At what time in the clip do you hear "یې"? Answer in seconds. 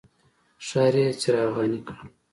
1.01-1.07